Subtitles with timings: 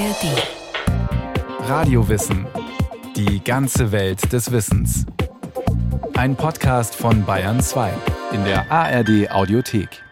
[0.00, 1.68] ARD.
[1.68, 2.46] Radiowissen.
[3.16, 5.04] Die ganze Welt des Wissens.
[6.14, 7.92] Ein Podcast von Bayern 2
[8.32, 10.02] in der ARD Audiothek.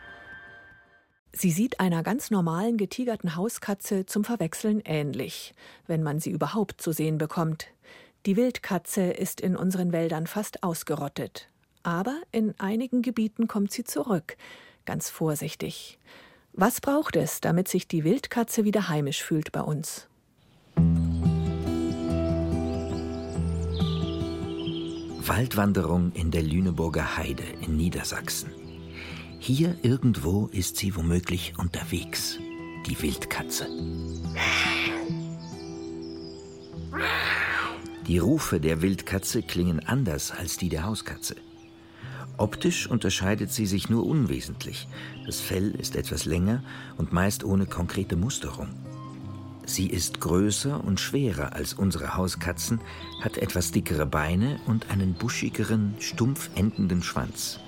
[1.32, 5.54] Sie sieht einer ganz normalen getigerten Hauskatze zum Verwechseln ähnlich,
[5.86, 7.68] wenn man sie überhaupt zu sehen bekommt.
[8.26, 11.48] Die Wildkatze ist in unseren Wäldern fast ausgerottet.
[11.82, 14.36] Aber in einigen Gebieten kommt sie zurück,
[14.84, 15.98] ganz vorsichtig.
[16.60, 20.08] Was braucht es, damit sich die Wildkatze wieder heimisch fühlt bei uns?
[25.20, 28.50] Waldwanderung in der Lüneburger Heide in Niedersachsen.
[29.38, 32.40] Hier irgendwo ist sie womöglich unterwegs,
[32.88, 33.68] die Wildkatze.
[38.08, 41.36] Die Rufe der Wildkatze klingen anders als die der Hauskatze.
[42.38, 44.88] Optisch unterscheidet sie sich nur unwesentlich.
[45.26, 46.62] Das Fell ist etwas länger
[46.96, 48.68] und meist ohne konkrete Musterung.
[49.66, 52.80] Sie ist größer und schwerer als unsere Hauskatzen,
[53.20, 57.58] hat etwas dickere Beine und einen buschigeren, stumpf endenden Schwanz.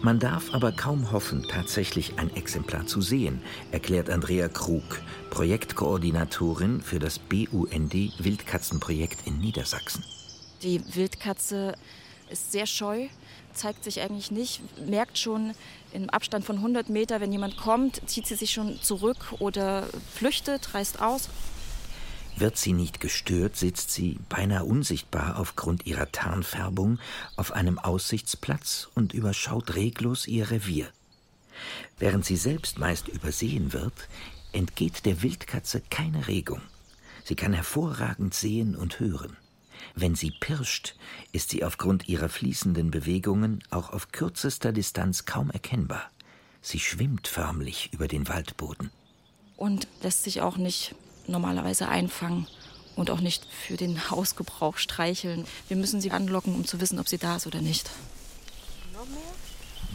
[0.00, 4.84] Man darf aber kaum hoffen, tatsächlich ein Exemplar zu sehen, erklärt Andrea Krug,
[5.30, 10.04] Projektkoordinatorin für das BUND Wildkatzenprojekt in Niedersachsen.
[10.62, 11.74] Die Wildkatze
[12.30, 13.08] ist sehr scheu,
[13.54, 15.54] zeigt sich eigentlich nicht, merkt schon
[15.92, 20.74] im Abstand von 100 Meter, wenn jemand kommt, zieht sie sich schon zurück oder flüchtet,
[20.74, 21.28] reißt aus.
[22.36, 27.00] Wird sie nicht gestört, sitzt sie, beinahe unsichtbar aufgrund ihrer Tarnfärbung,
[27.36, 30.86] auf einem Aussichtsplatz und überschaut reglos ihr Revier.
[31.98, 34.08] Während sie selbst meist übersehen wird,
[34.52, 36.60] entgeht der Wildkatze keine Regung.
[37.24, 39.36] Sie kann hervorragend sehen und hören.
[39.94, 40.94] Wenn sie pirscht,
[41.32, 46.10] ist sie aufgrund ihrer fließenden Bewegungen auch auf kürzester Distanz kaum erkennbar.
[46.60, 48.90] Sie schwimmt förmlich über den Waldboden.
[49.56, 50.94] Und lässt sich auch nicht
[51.26, 52.46] normalerweise einfangen
[52.96, 55.44] und auch nicht für den Hausgebrauch streicheln.
[55.68, 57.90] Wir müssen sie anlocken, um zu wissen, ob sie da ist oder nicht.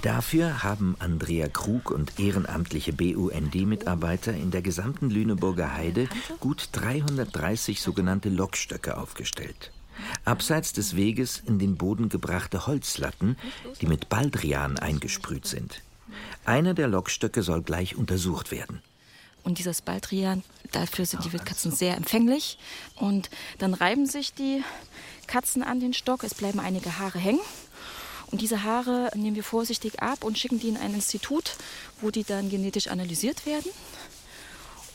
[0.02, 6.08] Dafür haben Andrea Krug und ehrenamtliche BUND-Mitarbeiter in der gesamten Lüneburger Heide
[6.40, 9.72] gut 330 sogenannte Lockstöcke aufgestellt.
[10.26, 13.38] Abseits des Weges in den Boden gebrachte Holzlatten,
[13.81, 15.81] die mit Baldrian eingesprüht sind.
[16.46, 18.82] Einer der Lockstöcke soll gleich untersucht werden.
[19.44, 22.58] Und dieses Baldrian, dafür sind die Wildkatzen sehr empfänglich.
[22.96, 24.64] Und dann reiben sich die
[25.28, 27.42] Katzen an den Stock, es bleiben einige Haare hängen.
[28.32, 31.56] Und diese Haare nehmen wir vorsichtig ab und schicken die in ein Institut,
[32.02, 33.70] wo die dann genetisch analysiert werden.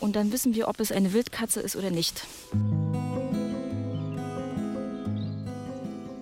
[0.01, 2.25] Und dann wissen wir, ob es eine Wildkatze ist oder nicht.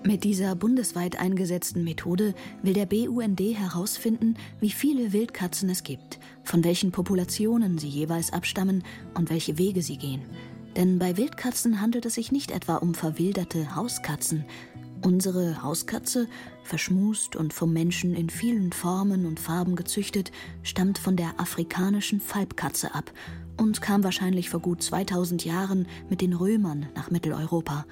[0.07, 6.63] Mit dieser bundesweit eingesetzten Methode will der BUND herausfinden, wie viele Wildkatzen es gibt, von
[6.63, 8.85] welchen Populationen sie jeweils abstammen
[9.15, 10.21] und welche Wege sie gehen.
[10.77, 14.45] Denn bei Wildkatzen handelt es sich nicht etwa um verwilderte Hauskatzen.
[15.01, 16.29] Unsere Hauskatze,
[16.63, 20.31] verschmust und vom Menschen in vielen Formen und Farben gezüchtet,
[20.63, 23.11] stammt von der afrikanischen Falbkatze ab
[23.57, 27.85] und kam wahrscheinlich vor gut 2000 Jahren mit den Römern nach Mitteleuropa.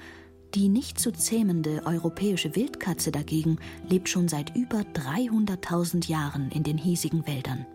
[0.56, 3.58] Die nicht zu zähmende europäische Wildkatze dagegen
[3.90, 7.66] lebt schon seit über 300.000 Jahren in den hiesigen Wäldern.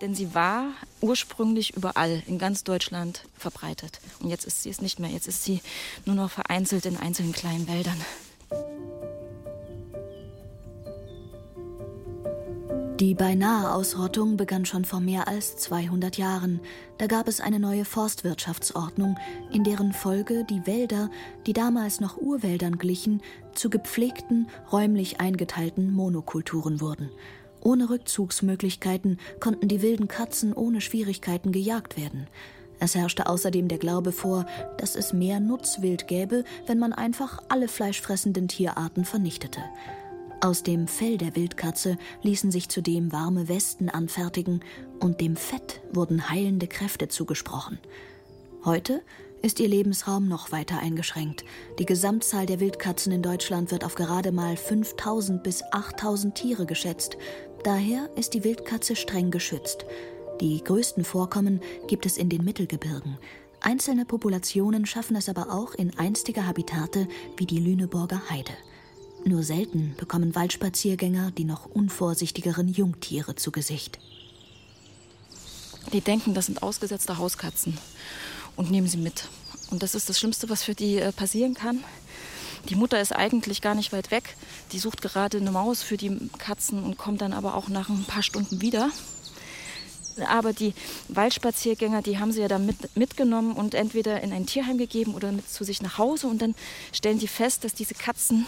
[0.00, 4.00] Denn sie war ursprünglich überall in ganz Deutschland verbreitet.
[4.18, 5.10] Und jetzt ist sie es nicht mehr.
[5.10, 5.60] Jetzt ist sie
[6.04, 8.00] nur noch vereinzelt in einzelnen kleinen Wäldern.
[13.00, 16.60] Die beinahe Ausrottung begann schon vor mehr als 200 Jahren.
[16.98, 19.16] Da gab es eine neue Forstwirtschaftsordnung,
[19.50, 21.08] in deren Folge die Wälder,
[21.46, 23.22] die damals noch Urwäldern glichen,
[23.54, 27.08] zu gepflegten, räumlich eingeteilten Monokulturen wurden.
[27.62, 32.26] Ohne Rückzugsmöglichkeiten konnten die wilden Katzen ohne Schwierigkeiten gejagt werden.
[32.80, 34.44] Es herrschte außerdem der Glaube vor,
[34.76, 39.60] dass es mehr Nutzwild gäbe, wenn man einfach alle fleischfressenden Tierarten vernichtete.
[40.42, 44.60] Aus dem Fell der Wildkatze ließen sich zudem warme Westen anfertigen
[44.98, 47.78] und dem Fett wurden heilende Kräfte zugesprochen.
[48.64, 49.02] Heute
[49.42, 51.44] ist ihr Lebensraum noch weiter eingeschränkt.
[51.78, 57.18] Die Gesamtzahl der Wildkatzen in Deutschland wird auf gerade mal 5000 bis 8000 Tiere geschätzt.
[57.62, 59.84] Daher ist die Wildkatze streng geschützt.
[60.40, 63.18] Die größten Vorkommen gibt es in den Mittelgebirgen.
[63.60, 68.52] Einzelne Populationen schaffen es aber auch in einstige Habitate wie die Lüneburger Heide.
[69.24, 73.98] Nur selten bekommen Waldspaziergänger die noch unvorsichtigeren Jungtiere zu Gesicht.
[75.92, 77.76] Die denken, das sind ausgesetzte Hauskatzen
[78.56, 79.28] und nehmen sie mit.
[79.70, 81.84] Und das ist das Schlimmste, was für die äh, passieren kann.
[82.68, 84.36] Die Mutter ist eigentlich gar nicht weit weg.
[84.72, 88.04] Die sucht gerade eine Maus für die Katzen und kommt dann aber auch nach ein
[88.04, 88.90] paar Stunden wieder.
[90.28, 90.74] Aber die
[91.08, 95.32] Waldspaziergänger, die haben sie ja dann mit, mitgenommen und entweder in ein Tierheim gegeben oder
[95.32, 96.26] mit zu sich nach Hause.
[96.26, 96.54] Und dann
[96.92, 98.46] stellen die fest, dass diese Katzen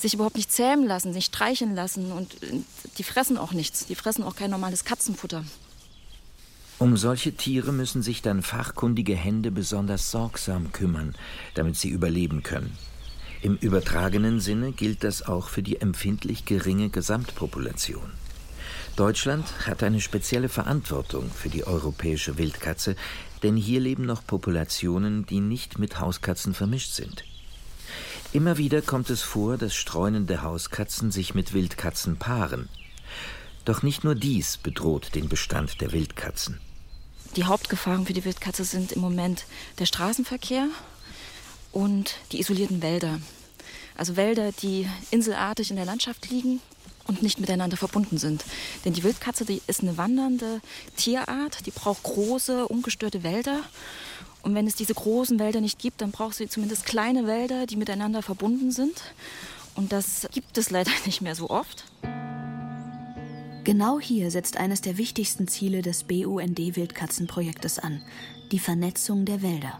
[0.00, 2.12] sich überhaupt nicht zähmen lassen, sich streicheln lassen.
[2.12, 2.60] Und äh,
[2.98, 3.86] die fressen auch nichts.
[3.86, 5.44] Die fressen auch kein normales Katzenfutter.
[6.78, 11.14] Um solche Tiere müssen sich dann fachkundige Hände besonders sorgsam kümmern,
[11.54, 12.76] damit sie überleben können.
[13.42, 18.10] Im übertragenen Sinne gilt das auch für die empfindlich geringe Gesamtpopulation.
[18.96, 22.96] Deutschland hat eine spezielle Verantwortung für die europäische Wildkatze,
[23.42, 27.24] denn hier leben noch Populationen, die nicht mit Hauskatzen vermischt sind.
[28.32, 32.68] Immer wieder kommt es vor, dass streunende Hauskatzen sich mit Wildkatzen paaren.
[33.64, 36.60] Doch nicht nur dies bedroht den Bestand der Wildkatzen.
[37.34, 39.46] Die Hauptgefahren für die Wildkatze sind im Moment
[39.80, 40.68] der Straßenverkehr
[41.72, 43.20] und die isolierten Wälder.
[43.96, 46.60] Also Wälder, die inselartig in der Landschaft liegen
[47.08, 48.44] und nicht miteinander verbunden sind.
[48.84, 50.60] Denn die Wildkatze, die ist eine wandernde
[50.96, 53.64] Tierart, die braucht große, ungestörte Wälder.
[54.42, 57.76] Und wenn es diese großen Wälder nicht gibt, dann braucht sie zumindest kleine Wälder, die
[57.76, 59.02] miteinander verbunden sind.
[59.74, 61.84] Und das gibt es leider nicht mehr so oft.
[63.64, 68.02] Genau hier setzt eines der wichtigsten Ziele des BUND-Wildkatzenprojektes an,
[68.52, 69.78] die Vernetzung der Wälder.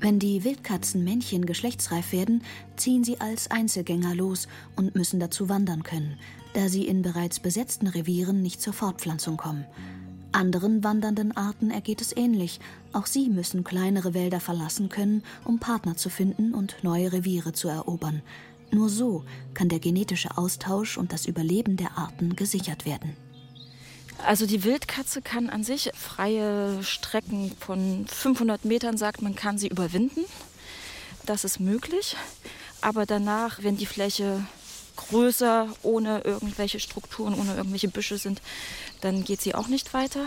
[0.00, 2.42] Wenn die Wildkatzenmännchen geschlechtsreif werden,
[2.76, 6.18] ziehen sie als Einzelgänger los und müssen dazu wandern können,
[6.54, 9.64] da sie in bereits besetzten Revieren nicht zur Fortpflanzung kommen.
[10.32, 12.60] Anderen wandernden Arten ergeht es ähnlich.
[12.92, 17.68] Auch sie müssen kleinere Wälder verlassen können, um Partner zu finden und neue Reviere zu
[17.68, 18.22] erobern.
[18.70, 23.16] Nur so kann der genetische Austausch und das Überleben der Arten gesichert werden.
[24.24, 29.68] Also die Wildkatze kann an sich freie Strecken von 500 Metern, sagt man, kann sie
[29.68, 30.24] überwinden.
[31.26, 32.16] Das ist möglich.
[32.80, 34.44] Aber danach, wenn die Fläche
[35.08, 38.40] größer, ohne irgendwelche Strukturen, ohne irgendwelche Büsche sind,
[39.00, 40.26] dann geht sie auch nicht weiter.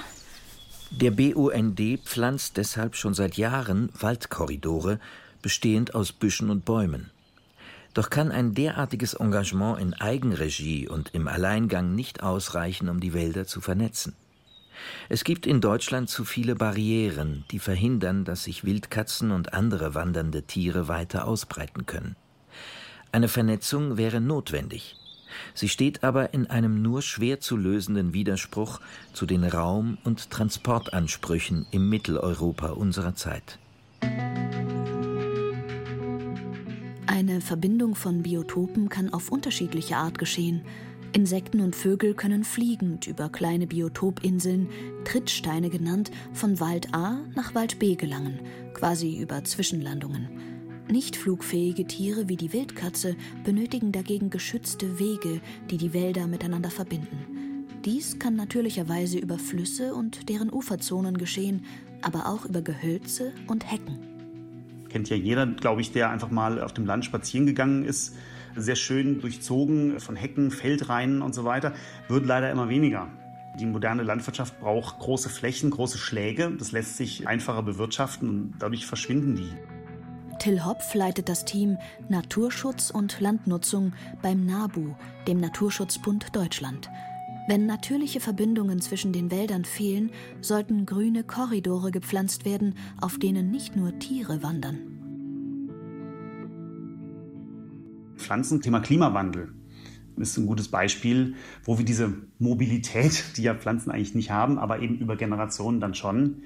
[0.92, 5.00] Der BUND pflanzt deshalb schon seit Jahren Waldkorridore,
[5.42, 7.12] bestehend aus Büschen und Bäumen.
[7.94, 13.48] Doch kann ein derartiges Engagement in Eigenregie und im Alleingang nicht ausreichen, um die Wälder
[13.48, 14.16] zu vernetzen.
[15.08, 20.44] Es gibt in Deutschland zu viele Barrieren, die verhindern, dass sich Wildkatzen und andere wandernde
[20.44, 22.16] Tiere weiter ausbreiten können.
[23.16, 24.98] Eine Vernetzung wäre notwendig.
[25.54, 28.82] Sie steht aber in einem nur schwer zu lösenden Widerspruch
[29.14, 33.58] zu den Raum- und Transportansprüchen im Mitteleuropa unserer Zeit.
[37.08, 40.64] Eine Verbindung von Biotopen kann auf unterschiedliche Art geschehen.
[41.14, 44.68] Insekten und Vögel können fliegend über kleine Biotopinseln,
[45.06, 48.42] Trittsteine genannt, von Wald A nach Wald B gelangen,
[48.74, 50.55] quasi über Zwischenlandungen.
[50.90, 57.66] Nicht flugfähige Tiere wie die Wildkatze benötigen dagegen geschützte Wege, die die Wälder miteinander verbinden.
[57.84, 61.66] Dies kann natürlicherweise über Flüsse und deren Uferzonen geschehen,
[62.02, 64.16] aber auch über Gehölze und Hecken
[64.96, 68.16] kennt ja jeder, glaube ich, der einfach mal auf dem Land spazieren gegangen ist.
[68.56, 71.74] Sehr schön durchzogen von Hecken, Feldreinen und so weiter.
[72.08, 73.10] Wird leider immer weniger.
[73.60, 76.50] Die moderne Landwirtschaft braucht große Flächen, große Schläge.
[76.58, 79.75] Das lässt sich einfacher bewirtschaften und dadurch verschwinden die.
[80.40, 81.78] Till Hopf leitet das Team
[82.10, 84.94] Naturschutz und Landnutzung beim NABU,
[85.28, 86.90] dem Naturschutzbund Deutschland.
[87.48, 90.12] Wenn natürliche Verbindungen zwischen den Wäldern fehlen,
[90.42, 94.78] sollten grüne Korridore gepflanzt werden, auf denen nicht nur Tiere wandern.
[98.18, 99.54] Pflanzen, Thema Klimawandel
[100.18, 104.80] ist ein gutes Beispiel, wo wir diese Mobilität, die ja Pflanzen eigentlich nicht haben, aber
[104.80, 106.44] eben über Generationen dann schon,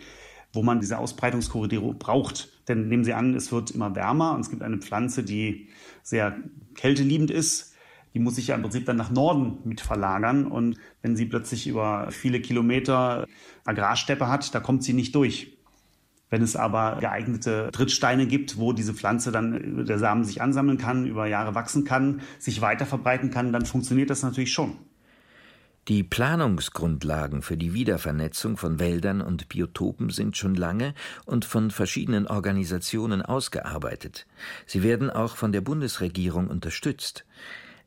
[0.54, 2.50] wo man diese Ausbreitungskorridore braucht.
[2.68, 5.70] Denn nehmen Sie an, es wird immer wärmer und es gibt eine Pflanze, die
[6.04, 6.38] sehr
[6.76, 7.70] kälteliebend ist
[8.14, 10.48] die muss sich ja im Prinzip dann nach Norden mit verlagern.
[10.48, 13.28] Und wenn sie plötzlich über viele Kilometer
[13.66, 15.58] Agrarsteppe hat, da kommt sie nicht durch.
[16.32, 21.06] Wenn es aber geeignete Trittsteine gibt, wo diese Pflanze dann, der Samen sich ansammeln kann,
[21.08, 24.78] über Jahre wachsen kann, sich weiter verbreiten kann, dann funktioniert das natürlich schon.
[25.90, 30.94] Die Planungsgrundlagen für die Wiedervernetzung von Wäldern und Biotopen sind schon lange
[31.26, 34.28] und von verschiedenen Organisationen ausgearbeitet.
[34.68, 37.26] Sie werden auch von der Bundesregierung unterstützt.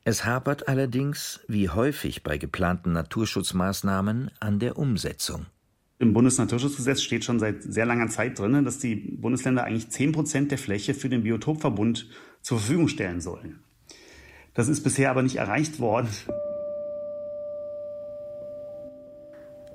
[0.02, 5.46] Es hapert allerdings, wie häufig bei geplanten Naturschutzmaßnahmen, an der Umsetzung.
[6.00, 10.50] Im Bundesnaturschutzgesetz steht schon seit sehr langer Zeit drin, dass die Bundesländer eigentlich 10 Prozent
[10.50, 12.08] der Fläche für den Biotopverbund
[12.40, 13.60] zur Verfügung stellen sollen.
[14.54, 16.08] Das ist bisher aber nicht erreicht worden.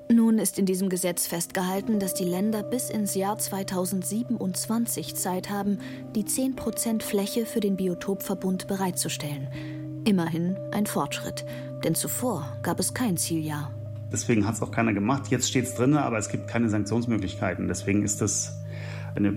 [0.10, 5.80] Nun ist in diesem Gesetz festgehalten, dass die Länder bis ins Jahr 2027 Zeit haben,
[6.16, 9.50] die 10 Prozent Fläche für den Biotopverbund bereitzustellen.
[10.06, 11.46] Immerhin ein Fortschritt,
[11.84, 13.74] denn zuvor gab es kein Zieljahr.
[14.10, 15.28] Deswegen hat es auch keiner gemacht.
[15.30, 17.68] Jetzt steht es drin, aber es gibt keine Sanktionsmöglichkeiten.
[17.68, 18.58] Deswegen ist das
[19.16, 19.34] eine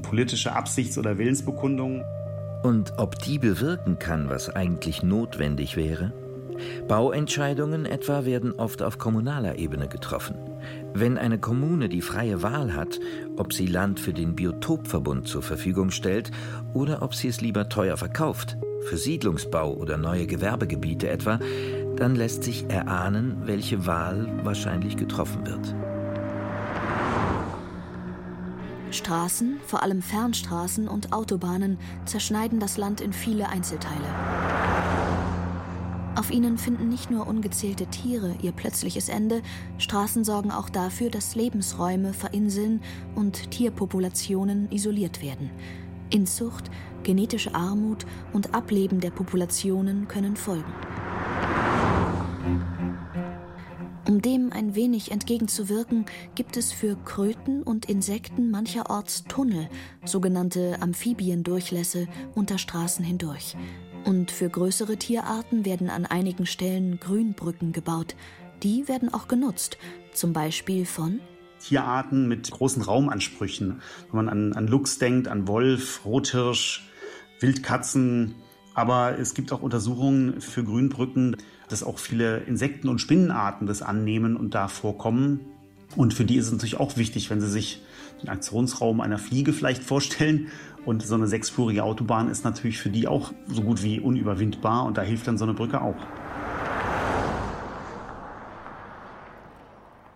[0.00, 2.02] politische Absichts- oder Willensbekundung.
[2.62, 6.14] Und ob die bewirken kann, was eigentlich notwendig wäre?
[6.88, 10.36] Bauentscheidungen etwa werden oft auf kommunaler Ebene getroffen.
[10.92, 13.00] Wenn eine Kommune die freie Wahl hat,
[13.36, 16.30] ob sie Land für den Biotopverbund zur Verfügung stellt
[16.72, 21.38] oder ob sie es lieber teuer verkauft, für Siedlungsbau oder neue Gewerbegebiete etwa,
[21.96, 25.74] dann lässt sich erahnen, welche Wahl wahrscheinlich getroffen wird.
[28.90, 35.23] Straßen, vor allem Fernstraßen und Autobahnen, zerschneiden das Land in viele Einzelteile.
[36.16, 39.42] Auf ihnen finden nicht nur ungezählte Tiere ihr plötzliches Ende,
[39.78, 42.80] Straßen sorgen auch dafür, dass Lebensräume verinseln
[43.16, 45.50] und Tierpopulationen isoliert werden.
[46.10, 46.70] Inzucht,
[47.02, 50.72] genetische Armut und Ableben der Populationen können folgen.
[54.06, 56.04] Um dem ein wenig entgegenzuwirken,
[56.34, 59.68] gibt es für Kröten und Insekten mancherorts Tunnel,
[60.04, 63.56] sogenannte Amphibiendurchlässe unter Straßen hindurch.
[64.04, 68.14] Und für größere Tierarten werden an einigen Stellen Grünbrücken gebaut.
[68.62, 69.78] Die werden auch genutzt,
[70.12, 71.20] zum Beispiel von
[71.60, 73.80] Tierarten mit großen Raumansprüchen.
[74.10, 76.86] Wenn man an, an Luchs denkt, an Wolf, Rothirsch,
[77.40, 78.34] Wildkatzen.
[78.74, 81.36] Aber es gibt auch Untersuchungen für Grünbrücken,
[81.68, 85.40] dass auch viele Insekten- und Spinnenarten das annehmen und da vorkommen.
[85.96, 87.80] Und für die ist es natürlich auch wichtig, wenn sie sich
[88.22, 90.48] den Aktionsraum einer Fliege vielleicht vorstellen.
[90.84, 94.84] Und so eine sechsspurige Autobahn ist natürlich für die auch so gut wie unüberwindbar.
[94.84, 95.96] Und da hilft dann so eine Brücke auch.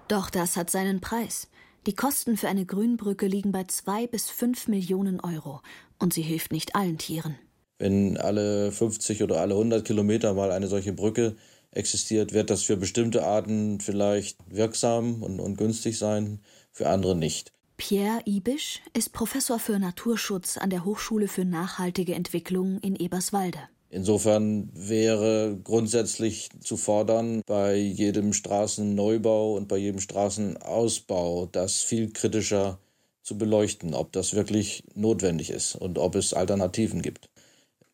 [0.08, 1.48] Doch das hat seinen Preis.
[1.86, 5.60] Die Kosten für eine Grünbrücke liegen bei zwei bis fünf Millionen Euro.
[5.98, 7.36] Und sie hilft nicht allen Tieren.
[7.78, 11.36] Wenn alle 50 oder alle 100 Kilometer mal eine solche Brücke
[11.70, 16.40] existiert, wird das für bestimmte Arten vielleicht wirksam und, und günstig sein,
[16.72, 17.52] für andere nicht.
[17.76, 23.60] Pierre Ibisch ist Professor für Naturschutz an der Hochschule für nachhaltige Entwicklung in Eberswalde.
[23.90, 32.78] Insofern wäre grundsätzlich zu fordern, bei jedem Straßenneubau und bei jedem Straßenausbau das viel kritischer
[33.22, 37.30] zu beleuchten, ob das wirklich notwendig ist und ob es Alternativen gibt.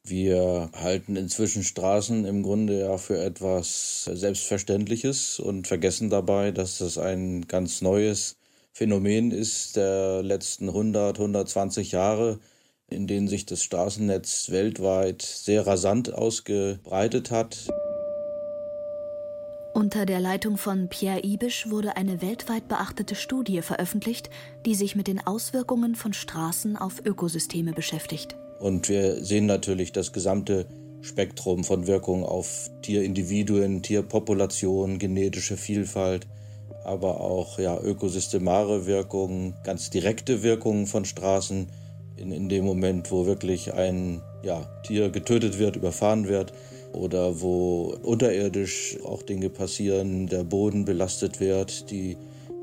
[0.06, 6.99] Wir halten inzwischen Straßen im Grunde ja für etwas Selbstverständliches und vergessen dabei, dass das
[6.99, 8.37] ein ganz neues
[8.73, 12.38] Phänomen ist der letzten 100, 120 Jahre,
[12.90, 17.66] in denen sich das Straßennetz weltweit sehr rasant ausgebreitet hat.
[19.73, 24.28] Unter der Leitung von Pierre Ibisch wurde eine weltweit beachtete Studie veröffentlicht,
[24.66, 28.37] die sich mit den Auswirkungen von Straßen auf Ökosysteme beschäftigt.
[28.64, 30.64] Und wir sehen natürlich das gesamte
[31.02, 36.26] Spektrum von Wirkungen auf Tierindividuen, Tierpopulationen, genetische Vielfalt,
[36.83, 41.66] aber auch ja, ökosystemare Wirkungen, ganz direkte Wirkungen von Straßen.
[42.16, 46.54] In, in dem Moment, wo wirklich ein ja, Tier getötet wird, überfahren wird
[46.94, 52.16] oder wo unterirdisch auch Dinge passieren, der Boden belastet wird, die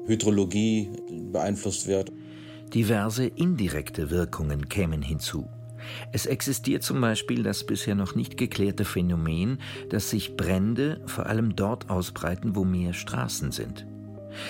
[0.08, 0.90] Hydrologie
[1.32, 2.12] beeinflusst wird.
[2.74, 5.46] Diverse indirekte Wirkungen kämen hinzu.
[6.12, 9.60] Es existiert zum Beispiel das bisher noch nicht geklärte Phänomen,
[9.90, 13.86] dass sich Brände vor allem dort ausbreiten, wo mehr Straßen sind.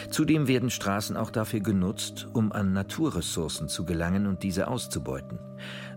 [0.10, 5.40] Zudem werden Straßen auch dafür genutzt, um an Naturressourcen zu gelangen und diese auszubeuten.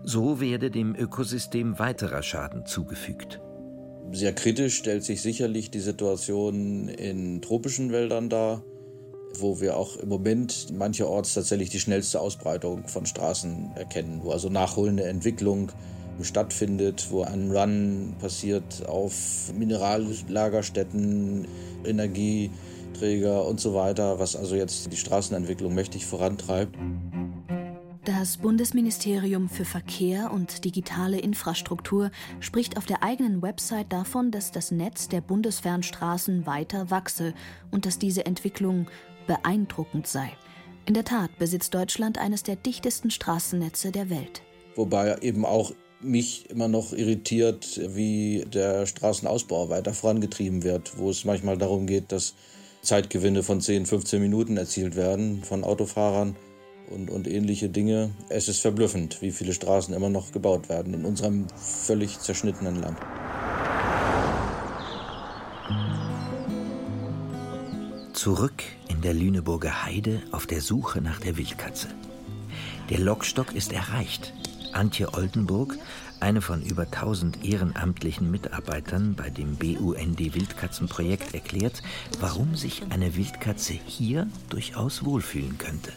[0.03, 3.41] So werde dem Ökosystem weiterer Schaden zugefügt.
[4.11, 8.63] Sehr kritisch stellt sich sicherlich die Situation in tropischen Wäldern dar
[9.41, 14.49] wo wir auch im Moment mancherorts tatsächlich die schnellste Ausbreitung von Straßen erkennen, wo also
[14.49, 15.71] nachholende Entwicklung
[16.21, 21.47] stattfindet, wo ein Run passiert auf Minerallagerstätten,
[21.83, 26.75] Energieträger und so weiter, was also jetzt die Straßenentwicklung mächtig vorantreibt.
[28.05, 34.69] Das Bundesministerium für Verkehr und digitale Infrastruktur spricht auf der eigenen Website davon, dass das
[34.69, 37.33] Netz der Bundesfernstraßen weiter wachse
[37.71, 38.85] und dass diese Entwicklung
[39.27, 40.31] beeindruckend sei.
[40.85, 44.41] In der Tat besitzt Deutschland eines der dichtesten Straßennetze der Welt.
[44.75, 51.25] Wobei eben auch mich immer noch irritiert, wie der Straßenausbau weiter vorangetrieben wird, wo es
[51.25, 52.35] manchmal darum geht, dass
[52.81, 56.35] Zeitgewinne von 10, 15 Minuten erzielt werden von Autofahrern
[56.91, 58.11] und, und ähnliche Dinge.
[58.29, 62.97] Es ist verblüffend, wie viele Straßen immer noch gebaut werden in unserem völlig zerschnittenen Land.
[68.15, 71.89] Zurück in der Lüneburger Heide auf der Suche nach der Wildkatze.
[72.89, 74.33] Der Lockstock ist erreicht.
[74.71, 75.77] Antje Oldenburg,
[76.21, 81.83] eine von über 1000 ehrenamtlichen Mitarbeitern bei dem BUND Wildkatzenprojekt, erklärt,
[82.21, 85.91] warum sich eine Wildkatze hier durchaus wohlfühlen könnte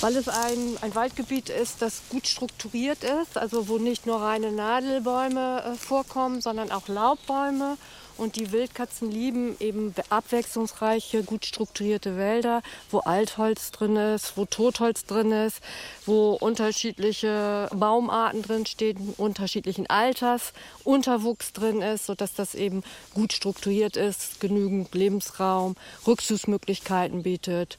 [0.00, 4.52] weil es ein, ein Waldgebiet ist, das gut strukturiert ist, also wo nicht nur reine
[4.52, 7.76] Nadelbäume äh, vorkommen, sondern auch Laubbäume.
[8.18, 15.04] Und die Wildkatzen lieben eben abwechslungsreiche, gut strukturierte Wälder, wo Altholz drin ist, wo Totholz
[15.04, 15.60] drin ist,
[16.06, 20.52] wo unterschiedliche Baumarten drin stehen, unterschiedlichen Alters,
[20.84, 22.82] Unterwuchs drin ist, sodass das eben
[23.14, 27.78] gut strukturiert ist, genügend Lebensraum, Rückzugsmöglichkeiten bietet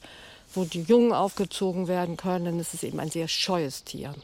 [0.54, 2.44] wo die Jungen aufgezogen werden können.
[2.46, 4.14] Denn es ist eben ein sehr scheues Tier.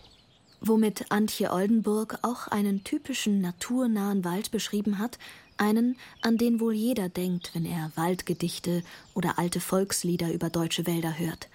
[0.61, 5.19] Womit Antje Oldenburg auch einen typischen naturnahen Wald beschrieben hat,
[5.57, 8.83] einen, an den wohl jeder denkt, wenn er Waldgedichte
[9.15, 11.49] oder alte Volkslieder über deutsche Wälder hört.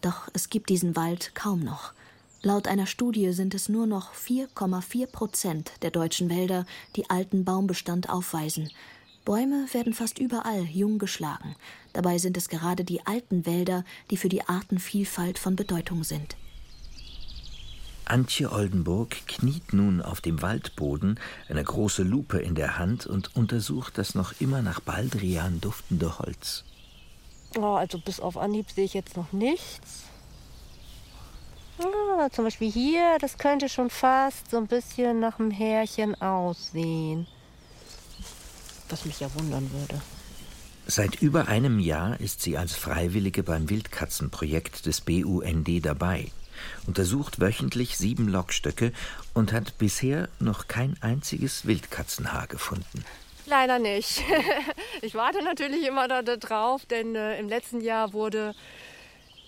[0.00, 1.92] Doch es gibt diesen Wald kaum noch.
[2.42, 6.64] Laut einer Studie sind es nur noch 4,4 Prozent der deutschen Wälder,
[6.96, 8.70] die alten Baumbestand aufweisen.
[9.26, 11.54] Bäume werden fast überall jung geschlagen.
[11.92, 16.36] Dabei sind es gerade die alten Wälder, die für die Artenvielfalt von Bedeutung sind.
[18.10, 23.98] Antje Oldenburg kniet nun auf dem Waldboden, eine große Lupe in der Hand und untersucht
[23.98, 26.64] das noch immer nach Baldrian duftende Holz.
[27.56, 30.04] Oh, also bis auf Anhieb sehe ich jetzt noch nichts.
[31.78, 37.26] Ah, zum Beispiel hier, das könnte schon fast so ein bisschen nach einem Härchen aussehen
[38.90, 40.00] was mich ja wundern würde.
[40.86, 46.30] Seit über einem Jahr ist sie als Freiwillige beim Wildkatzenprojekt des BUND dabei,
[46.86, 48.92] untersucht wöchentlich sieben Lockstöcke
[49.34, 53.04] und hat bisher noch kein einziges Wildkatzenhaar gefunden.
[53.46, 54.22] Leider nicht.
[55.02, 58.54] Ich warte natürlich immer darauf, denn äh, im letzten Jahr wurde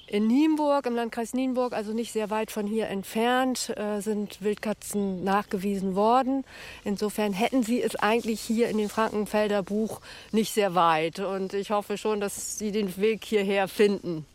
[0.07, 5.25] in Nienburg, im Landkreis Nienburg, also nicht sehr weit von hier entfernt, äh, sind Wildkatzen
[5.25, 6.45] nachgewiesen worden.
[6.85, 10.01] Insofern hätten sie es eigentlich hier in dem Frankenfelder Buch
[10.31, 11.21] nicht sehr weit.
[11.21, 14.27] Und ich hoffe schon, dass sie den Weg hierher finden.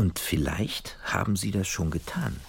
[0.00, 2.40] Und vielleicht haben sie das schon getan.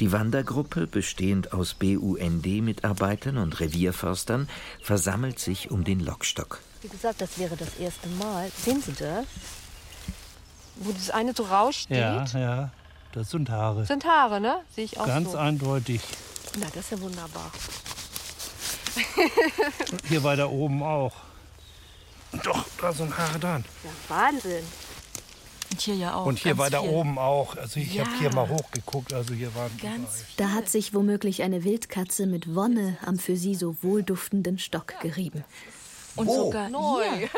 [0.00, 4.48] Die Wandergruppe, bestehend aus BUND-Mitarbeitern und Revierförstern,
[4.82, 6.58] versammelt sich um den Lockstock.
[6.82, 8.50] Wie gesagt, das wäre das erste Mal.
[8.56, 9.24] Sehen Sie das?
[10.74, 11.96] Wo das eine so raussteht?
[11.96, 12.70] Ja, ja.
[13.12, 13.78] Das sind Haare.
[13.82, 14.56] Das sind Haare, ne?
[14.74, 15.38] Sehe ich auch Ganz so.
[15.38, 16.00] eindeutig.
[16.58, 17.52] Na, das ist ja wunderbar.
[20.08, 21.14] hier weiter oben auch.
[22.42, 23.64] Doch, da sind Haare dran.
[23.84, 24.64] Ja, Wahnsinn.
[25.74, 26.26] Und hier ja auch.
[26.26, 26.90] Und hier weiter viel.
[26.90, 27.56] oben auch.
[27.56, 28.04] Also ich Ja.
[28.06, 29.12] habe hier mal hochgeguckt.
[29.12, 33.56] Also hier waren Ganz Da hat sich womöglich eine Wildkatze mit Wonne am für sie
[33.56, 35.42] so wohlduftenden Stock gerieben.
[36.16, 37.02] Und sogar Neu.
[37.16, 37.28] hier.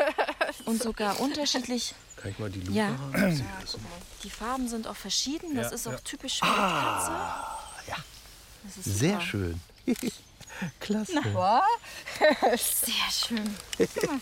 [0.65, 1.95] Und sogar unterschiedlich.
[2.17, 2.89] Kann ich mal die Lupe Ja.
[3.11, 3.43] haben?
[4.23, 5.55] Die Farben sind auch verschieden.
[5.55, 5.97] Das Ja, ist auch ja.
[6.03, 7.11] typisch für Wildkatze.
[7.87, 7.95] ja.
[8.63, 9.21] Das ist Sehr super.
[9.21, 9.61] schön.
[10.79, 11.13] Klasse.
[12.85, 13.55] Sehr schön.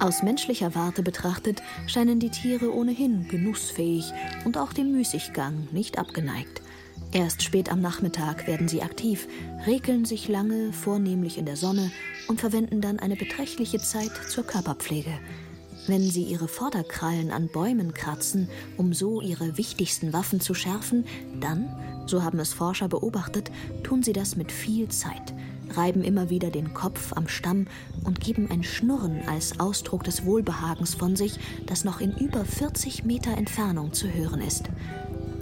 [0.00, 4.12] Aus menschlicher Warte betrachtet scheinen die Tiere ohnehin genussfähig
[4.44, 6.62] und auch dem Müßiggang nicht abgeneigt.
[7.10, 9.26] Erst spät am Nachmittag werden sie aktiv,
[9.66, 11.90] regeln sich lange vornehmlich in der Sonne
[12.28, 15.18] und verwenden dann eine beträchtliche Zeit zur Körperpflege.
[15.88, 21.06] Wenn sie ihre Vorderkrallen an Bäumen kratzen, um so ihre wichtigsten Waffen zu schärfen,
[21.40, 21.74] dann,
[22.06, 23.50] so haben es Forscher beobachtet,
[23.82, 25.34] tun sie das mit viel Zeit,
[25.70, 27.66] reiben immer wieder den Kopf am Stamm
[28.04, 33.04] und geben ein Schnurren als Ausdruck des Wohlbehagens von sich, das noch in über 40
[33.04, 34.64] Meter Entfernung zu hören ist.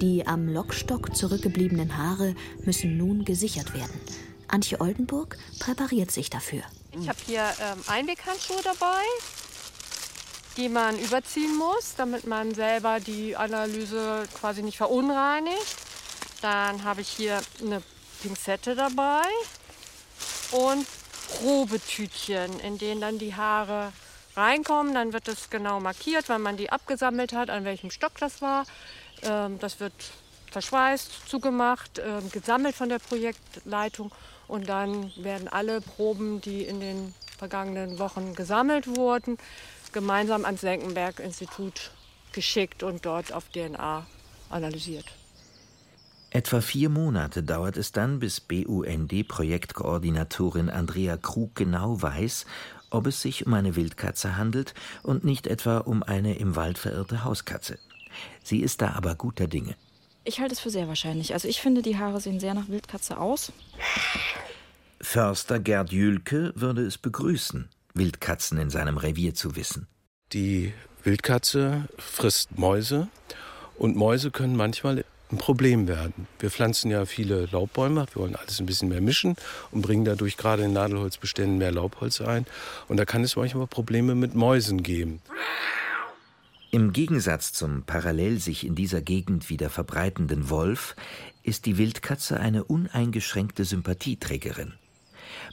[0.01, 2.35] Die am Lockstock zurückgebliebenen Haare
[2.65, 3.99] müssen nun gesichert werden.
[4.49, 6.63] Antje Oldenburg präpariert sich dafür.
[6.93, 9.03] Ich habe hier ähm, Einweghandschuhe dabei,
[10.57, 15.77] die man überziehen muss, damit man selber die Analyse quasi nicht verunreinigt.
[16.43, 17.83] Dann habe ich hier eine
[18.23, 19.25] Pinzette dabei
[20.53, 20.87] und
[21.39, 23.93] Probetütchen, in denen dann die Haare
[24.37, 24.95] reinkommen.
[24.95, 28.65] Dann wird es genau markiert, wann man die abgesammelt hat, an welchem Stock das war.
[29.23, 29.93] Ähm, das wird
[30.53, 34.13] verschweißt, zugemacht, ähm, gesammelt von der Projektleitung
[34.49, 39.39] und dann werden alle Proben, die in den vergangenen Wochen gesammelt wurden,
[39.93, 41.91] gemeinsam ans Senckenberg-Institut
[42.33, 44.07] geschickt und dort auf DNA
[44.51, 45.07] analysiert.
[46.31, 52.47] Etwa vier Monate dauert es dann, bis BUND-Projektkoordinatorin Andrea Krug genau weiß,
[52.91, 57.25] ob es sich um eine Wildkatze handelt und nicht etwa um eine im Wald verirrte
[57.25, 57.79] Hauskatze.
[58.43, 59.77] Sie ist da aber guter Dinge.
[60.25, 61.35] Ich halte es für sehr wahrscheinlich.
[61.35, 63.53] Also ich finde, die Haare sehen sehr nach Wildkatze aus.
[65.01, 69.87] Förster Gerd Jülke würde es begrüßen, Wildkatzen in seinem Revier zu wissen.
[70.33, 73.07] Die Wildkatze frisst Mäuse
[73.79, 76.29] Und Mäuse können manchmal ein Problem werden.
[76.39, 79.37] Wir pflanzen ja viele Laubbäume, wir wollen alles ein bisschen mehr mischen
[79.71, 82.47] und bringen dadurch gerade in Nadelholzbeständen mehr Laubholz ein.
[82.89, 85.21] Und da kann es manchmal Probleme mit Mäusen geben.
[86.71, 90.95] Im Gegensatz zum parallel sich in dieser Gegend wieder verbreitenden Wolf
[91.43, 94.75] ist die Wildkatze eine uneingeschränkte Sympathieträgerin.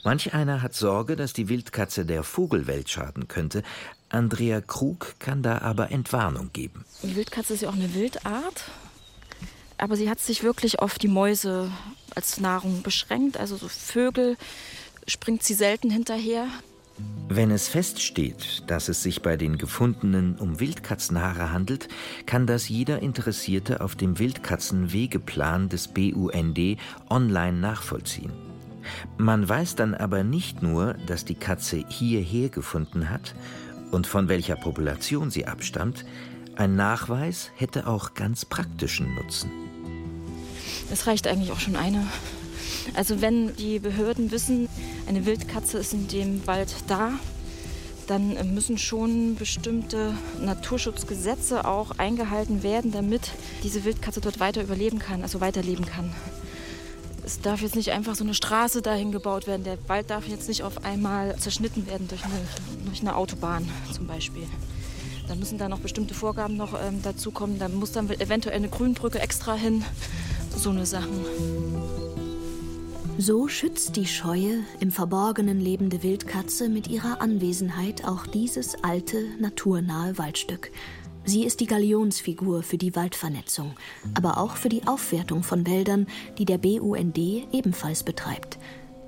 [0.02, 3.62] Manch einer hat Sorge, dass die Wildkatze der Vogelwelt schaden könnte.
[4.08, 6.84] Andrea Krug kann da aber Entwarnung geben.
[7.02, 8.70] Die Wildkatze ist ja auch eine Wildart
[9.78, 11.70] aber sie hat sich wirklich auf die Mäuse
[12.14, 13.36] als Nahrung beschränkt.
[13.36, 14.36] Also so Vögel
[15.06, 16.46] springt sie selten hinterher.
[17.28, 21.88] Wenn es feststeht, dass es sich bei den gefundenen um Wildkatzenhaare handelt,
[22.26, 26.78] kann das jeder Interessierte auf dem Wildkatzenwegeplan des BUND
[27.10, 28.32] online nachvollziehen.
[29.16, 33.34] Man weiß dann aber nicht nur, dass die Katze hierher gefunden hat
[33.90, 36.04] und von welcher Population sie abstammt,
[36.56, 39.50] ein Nachweis hätte auch ganz praktischen Nutzen.
[40.90, 42.06] Es reicht eigentlich auch schon eine.
[42.94, 44.68] Also wenn die Behörden wissen,
[45.08, 47.12] eine Wildkatze ist in dem Wald da,
[48.06, 53.30] dann müssen schon bestimmte Naturschutzgesetze auch eingehalten werden, damit
[53.62, 56.14] diese Wildkatze dort weiter überleben kann, also weiterleben kann.
[57.24, 59.64] Es darf jetzt nicht einfach so eine Straße dahin gebaut werden.
[59.64, 62.34] Der Wald darf jetzt nicht auf einmal zerschnitten werden durch eine,
[62.84, 64.46] durch eine Autobahn zum Beispiel.
[65.28, 67.58] Dann müssen da noch bestimmte Vorgaben noch ähm, dazu kommen.
[67.58, 69.84] Da muss dann eventuell eine Grünbrücke extra hin
[70.56, 71.24] so eine Sachen.
[73.18, 80.18] So schützt die scheue, im Verborgenen lebende Wildkatze mit ihrer Anwesenheit auch dieses alte, naturnahe
[80.18, 80.72] Waldstück.
[81.24, 83.74] Sie ist die Galionsfigur für die Waldvernetzung,
[84.14, 86.06] aber auch für die Aufwertung von Wäldern,
[86.38, 88.58] die der BUND ebenfalls betreibt.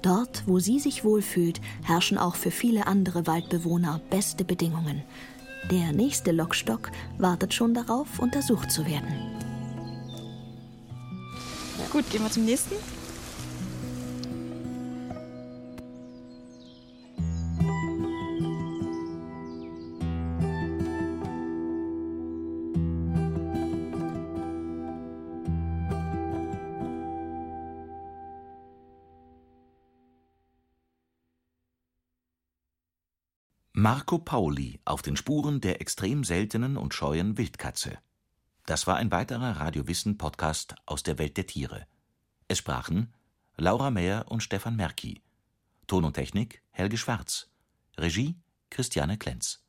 [0.03, 5.03] Dort, wo sie sich wohlfühlt, herrschen auch für viele andere Waldbewohner beste Bedingungen.
[5.71, 9.09] Der nächste Lockstock wartet schon darauf, untersucht zu werden.
[11.91, 12.77] Gut, gehen wir zum nächsten.
[33.89, 37.97] Marco Pauli auf den Spuren der extrem seltenen und scheuen Wildkatze.
[38.65, 41.87] Das war ein weiterer Radiowissen Podcast aus der Welt der Tiere.
[42.49, 43.15] Es sprachen
[43.57, 45.23] Laura Meyer und Stefan Merki.
[45.87, 47.49] Ton und Technik Helge Schwarz.
[47.97, 48.35] Regie
[48.71, 49.65] Christiane Klenz